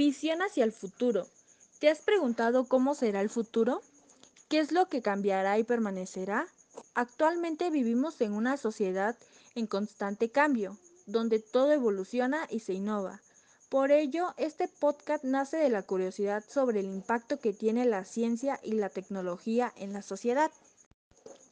[0.00, 1.26] Visión hacia el futuro.
[1.78, 3.82] ¿Te has preguntado cómo será el futuro?
[4.48, 6.46] ¿Qué es lo que cambiará y permanecerá?
[6.94, 9.14] Actualmente vivimos en una sociedad
[9.54, 13.20] en constante cambio, donde todo evoluciona y se innova.
[13.68, 18.58] Por ello, este podcast nace de la curiosidad sobre el impacto que tiene la ciencia
[18.62, 20.50] y la tecnología en la sociedad.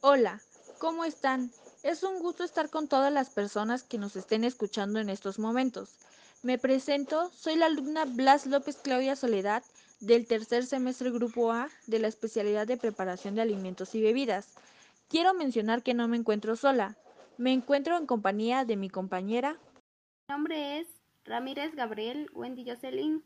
[0.01, 0.41] Hola,
[0.79, 1.51] ¿cómo están?
[1.83, 5.91] Es un gusto estar con todas las personas que nos estén escuchando en estos momentos.
[6.41, 9.61] Me presento, soy la alumna Blas López Claudia Soledad
[9.99, 14.55] del tercer semestre Grupo A de la especialidad de preparación de alimentos y bebidas.
[15.09, 16.95] Quiero mencionar que no me encuentro sola,
[17.37, 19.57] me encuentro en compañía de mi compañera.
[20.29, 20.87] Mi nombre es
[21.25, 23.21] Ramírez Gabriel Wendy Jocelyn.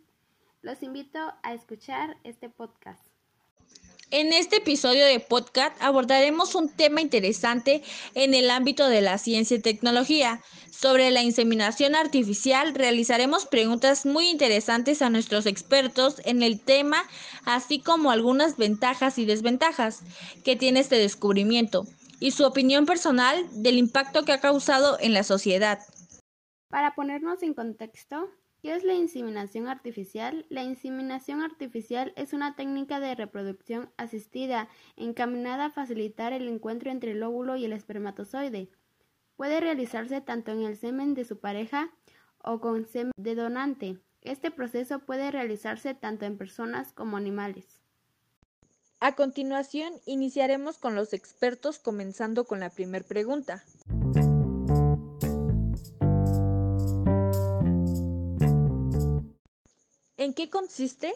[0.63, 3.12] Los invito a escuchar este podcast.
[4.13, 7.81] En este episodio de podcast abordaremos un tema interesante
[8.13, 10.39] en el ámbito de la ciencia y tecnología.
[10.69, 17.01] Sobre la inseminación artificial realizaremos preguntas muy interesantes a nuestros expertos en el tema,
[17.45, 20.03] así como algunas ventajas y desventajas
[20.45, 21.87] que tiene este descubrimiento
[22.19, 25.79] y su opinión personal del impacto que ha causado en la sociedad.
[26.69, 28.29] Para ponernos en contexto,
[28.63, 30.45] ¿qué es la inseminación artificial?
[30.49, 37.11] La inseminación artificial es una técnica de reproducción asistida encaminada a facilitar el encuentro entre
[37.11, 38.69] el óvulo y el espermatozoide.
[39.35, 41.91] Puede realizarse tanto en el semen de su pareja
[42.37, 43.99] o con semen de donante.
[44.21, 47.81] Este proceso puede realizarse tanto en personas como animales.
[49.01, 53.61] A continuación, iniciaremos con los expertos comenzando con la primera pregunta.
[60.23, 61.13] ¿En qué consiste?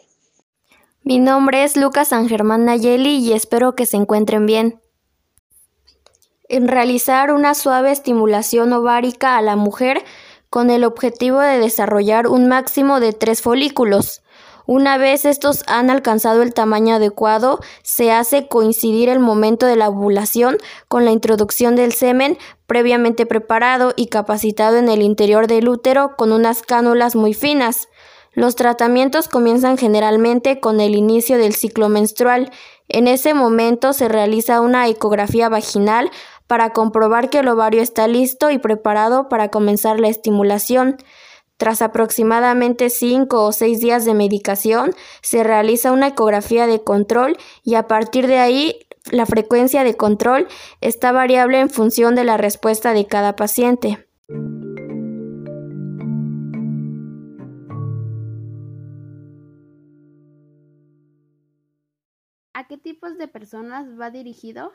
[1.02, 4.82] Mi nombre es Lucas San Germán Nayeli y espero que se encuentren bien.
[6.50, 10.04] En realizar una suave estimulación ovárica a la mujer
[10.50, 14.20] con el objetivo de desarrollar un máximo de tres folículos.
[14.66, 19.88] Una vez estos han alcanzado el tamaño adecuado, se hace coincidir el momento de la
[19.88, 22.36] ovulación con la introducción del semen
[22.66, 27.88] previamente preparado y capacitado en el interior del útero con unas cánulas muy finas.
[28.38, 32.52] Los tratamientos comienzan generalmente con el inicio del ciclo menstrual.
[32.86, 36.08] En ese momento se realiza una ecografía vaginal
[36.46, 40.98] para comprobar que el ovario está listo y preparado para comenzar la estimulación.
[41.56, 47.74] Tras aproximadamente 5 o 6 días de medicación, se realiza una ecografía de control y
[47.74, 50.46] a partir de ahí la frecuencia de control
[50.80, 54.06] está variable en función de la respuesta de cada paciente.
[62.58, 64.72] ¿A qué tipos de personas va dirigido?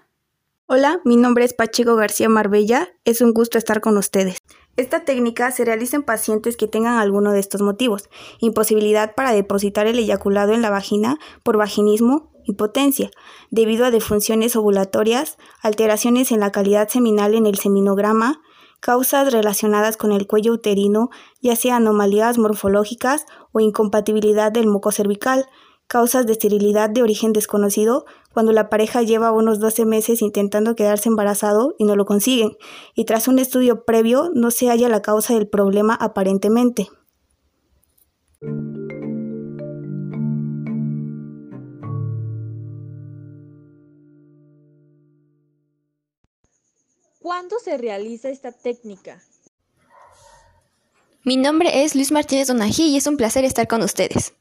[0.67, 2.87] Hola, mi nombre es Pacheco García Marbella.
[3.03, 4.37] Es un gusto estar con ustedes.
[4.77, 9.85] Esta técnica se realiza en pacientes que tengan alguno de estos motivos: imposibilidad para depositar
[9.85, 13.11] el eyaculado en la vagina por vaginismo, impotencia,
[13.51, 18.39] debido a defunciones ovulatorias, alteraciones en la calidad seminal en el seminograma,
[18.79, 21.09] causas relacionadas con el cuello uterino,
[21.41, 25.49] ya sea anomalías morfológicas o incompatibilidad del moco cervical,
[25.93, 31.07] causas de esterilidad de origen desconocido, cuando la pareja lleva unos 12 meses intentando quedarse
[31.07, 32.57] embarazado y no lo consiguen,
[32.95, 36.87] y tras un estudio previo no se halla la causa del problema aparentemente.
[47.19, 49.21] ¿Cuándo se realiza esta técnica?
[51.23, 54.33] Mi nombre es Luis Martínez Donají y es un placer estar con ustedes.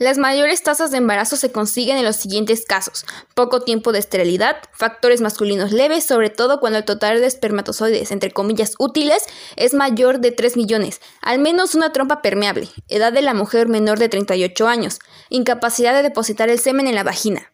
[0.00, 3.04] Las mayores tasas de embarazo se consiguen en los siguientes casos.
[3.34, 8.30] Poco tiempo de esterilidad, factores masculinos leves, sobre todo cuando el total de espermatozoides, entre
[8.30, 13.34] comillas, útiles, es mayor de 3 millones, al menos una trompa permeable, edad de la
[13.34, 17.52] mujer menor de 38 años, incapacidad de depositar el semen en la vagina.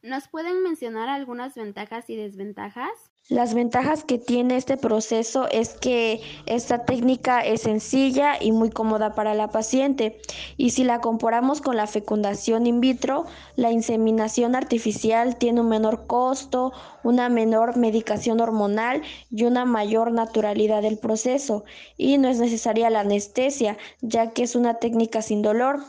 [0.00, 3.09] ¿Nos pueden mencionar algunas ventajas y desventajas?
[3.28, 9.14] Las ventajas que tiene este proceso es que esta técnica es sencilla y muy cómoda
[9.14, 10.20] para la paciente.
[10.56, 16.08] Y si la comparamos con la fecundación in vitro, la inseminación artificial tiene un menor
[16.08, 16.72] costo,
[17.04, 21.64] una menor medicación hormonal y una mayor naturalidad del proceso.
[21.96, 25.80] Y no es necesaria la anestesia, ya que es una técnica sin dolor.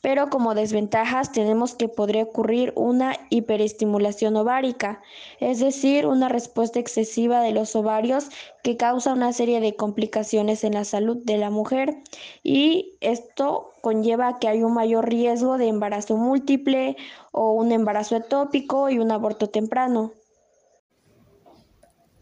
[0.00, 5.02] Pero como desventajas tenemos que podría ocurrir una hiperestimulación ovárica,
[5.40, 8.28] es decir, una respuesta excesiva de los ovarios
[8.62, 11.96] que causa una serie de complicaciones en la salud de la mujer
[12.42, 16.96] y esto conlleva que hay un mayor riesgo de embarazo múltiple
[17.32, 20.12] o un embarazo etópico y un aborto temprano.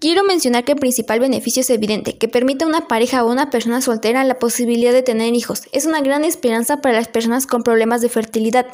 [0.00, 3.50] Quiero mencionar que el principal beneficio es evidente, que permite a una pareja o una
[3.50, 5.62] persona soltera la posibilidad de tener hijos.
[5.72, 8.66] Es una gran esperanza para las personas con problemas de fertilidad.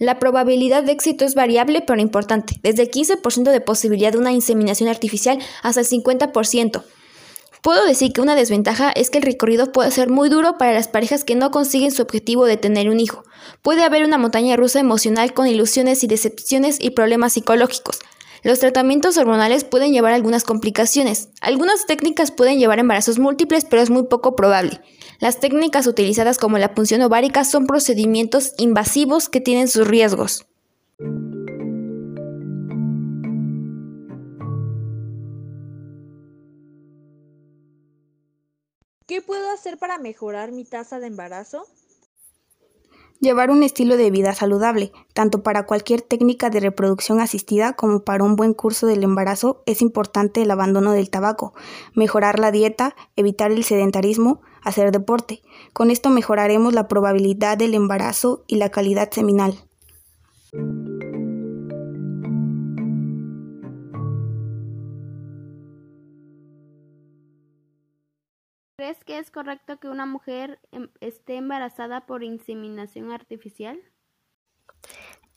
[0.00, 4.32] La probabilidad de éxito es variable pero importante, desde el 15% de posibilidad de una
[4.32, 6.82] inseminación artificial hasta el 50%.
[7.62, 10.88] Puedo decir que una desventaja es que el recorrido puede ser muy duro para las
[10.88, 13.22] parejas que no consiguen su objetivo de tener un hijo.
[13.62, 18.00] Puede haber una montaña rusa emocional con ilusiones y decepciones y problemas psicológicos.
[18.44, 21.28] Los tratamientos hormonales pueden llevar algunas complicaciones.
[21.40, 24.80] Algunas técnicas pueden llevar embarazos múltiples, pero es muy poco probable.
[25.20, 30.44] Las técnicas utilizadas como la punción ovárica son procedimientos invasivos que tienen sus riesgos.
[39.06, 41.66] ¿Qué puedo hacer para mejorar mi tasa de embarazo?
[43.22, 48.24] Llevar un estilo de vida saludable, tanto para cualquier técnica de reproducción asistida como para
[48.24, 51.54] un buen curso del embarazo, es importante el abandono del tabaco,
[51.94, 55.40] mejorar la dieta, evitar el sedentarismo, hacer deporte.
[55.72, 59.68] Con esto mejoraremos la probabilidad del embarazo y la calidad seminal.
[68.82, 73.80] ¿Crees que es correcto que una mujer em, esté embarazada por inseminación artificial?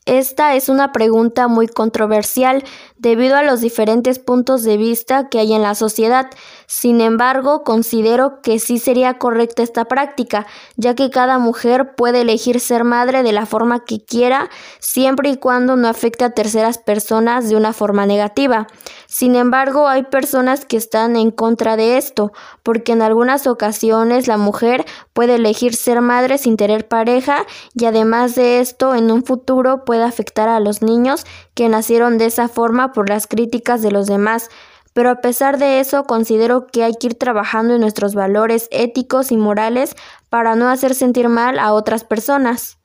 [0.06, 2.62] Esta es una pregunta muy controversial
[2.96, 6.30] debido a los diferentes puntos de vista que hay en la sociedad.
[6.68, 12.60] Sin embargo, considero que sí sería correcta esta práctica, ya que cada mujer puede elegir
[12.60, 14.48] ser madre de la forma que quiera,
[14.78, 18.68] siempre y cuando no afecte a terceras personas de una forma negativa.
[19.08, 22.32] Sin embargo, hay personas que están en contra de esto,
[22.62, 27.44] porque en algunas ocasiones la mujer puede elegir ser madre sin tener pareja
[27.74, 32.26] y además de esto, en un futuro puede afectar a los niños que nacieron de
[32.26, 34.50] esa forma por las críticas de los demás.
[34.92, 39.30] Pero a pesar de eso, considero que hay que ir trabajando en nuestros valores éticos
[39.30, 39.94] y morales
[40.30, 42.75] para no hacer sentir mal a otras personas.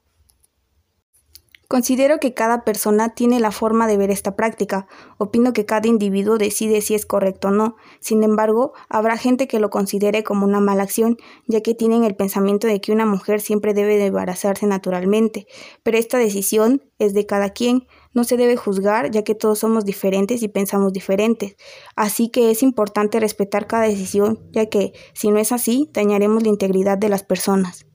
[1.72, 4.88] Considero que cada persona tiene la forma de ver esta práctica.
[5.18, 7.78] Opino que cada individuo decide si es correcto o no.
[8.02, 11.16] Sin embargo, habrá gente que lo considere como una mala acción,
[11.48, 15.48] ya que tienen el pensamiento de que una mujer siempre debe de embarazarse naturalmente.
[15.82, 17.88] Pero esta decisión es de cada quien.
[18.14, 21.56] No se debe juzgar, ya que todos somos diferentes y pensamos diferentes.
[21.96, 26.50] Así que es importante respetar cada decisión, ya que si no es así, dañaremos la
[26.50, 27.86] integridad de las personas.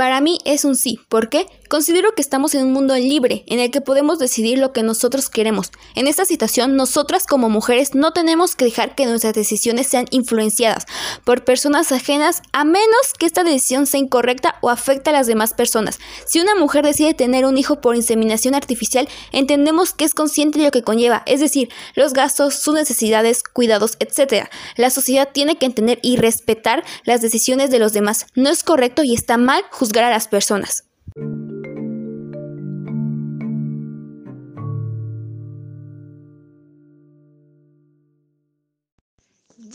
[0.00, 0.98] Para mí es un sí.
[1.10, 1.46] ¿Por qué?
[1.70, 5.30] Considero que estamos en un mundo libre, en el que podemos decidir lo que nosotros
[5.30, 5.70] queremos.
[5.94, 10.86] En esta situación, nosotras como mujeres no tenemos que dejar que nuestras decisiones sean influenciadas
[11.22, 15.54] por personas ajenas, a menos que esta decisión sea incorrecta o afecte a las demás
[15.54, 16.00] personas.
[16.26, 20.64] Si una mujer decide tener un hijo por inseminación artificial, entendemos que es consciente de
[20.64, 24.48] lo que conlleva, es decir, los gastos, sus necesidades, cuidados, etc.
[24.74, 28.26] La sociedad tiene que entender y respetar las decisiones de los demás.
[28.34, 30.89] No es correcto y está mal juzgar a las personas.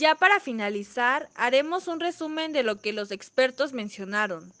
[0.06, 4.52] Ya para finalizar, haremos un resumen de lo que los expertos mencionaron.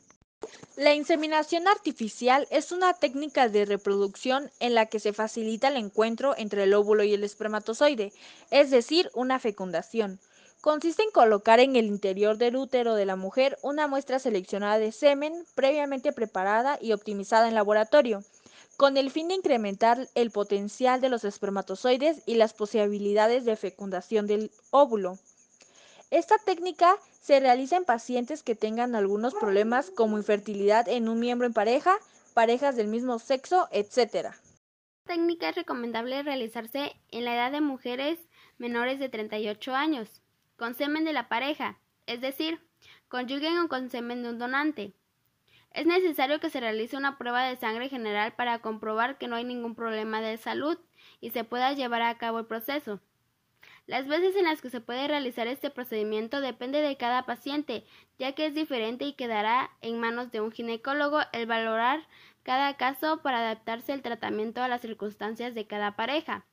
[0.74, 6.34] La inseminación artificial es una técnica de reproducción en la que se facilita el encuentro
[6.36, 8.12] entre el óvulo y el espermatozoide,
[8.50, 10.18] es decir, una fecundación.
[10.62, 14.90] Consiste en colocar en el interior del útero de la mujer una muestra seleccionada de
[14.90, 18.24] semen previamente preparada y optimizada en laboratorio,
[18.76, 24.26] con el fin de incrementar el potencial de los espermatozoides y las posibilidades de fecundación
[24.26, 25.20] del óvulo.
[26.10, 31.48] Esta técnica se realiza en pacientes que tengan algunos problemas como infertilidad en un miembro
[31.48, 31.96] en pareja,
[32.32, 34.28] parejas del mismo sexo, etc.
[35.04, 38.20] Técnica es recomendable realizarse en la edad de mujeres
[38.56, 40.22] menores de 38 años
[40.56, 42.60] con semen de la pareja, es decir,
[43.08, 44.92] conyuguen o con semen de un donante.
[45.72, 49.44] Es necesario que se realice una prueba de sangre general para comprobar que no hay
[49.44, 50.78] ningún problema de salud
[51.20, 53.00] y se pueda llevar a cabo el proceso.
[53.86, 57.84] Las veces en las que se puede realizar este procedimiento depende de cada paciente,
[58.18, 62.06] ya que es diferente y quedará en manos de un ginecólogo el valorar
[62.42, 66.44] cada caso para adaptarse el tratamiento a las circunstancias de cada pareja.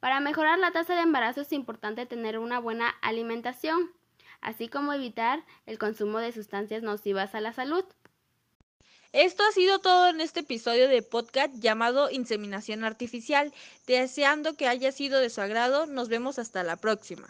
[0.00, 3.92] Para mejorar la tasa de embarazo es importante tener una buena alimentación,
[4.42, 7.86] así como evitar el consumo de sustancias nocivas a la salud.
[9.16, 13.50] Esto ha sido todo en este episodio de podcast llamado Inseminación Artificial.
[13.86, 17.26] Deseando que haya sido de su agrado, nos vemos hasta la próxima.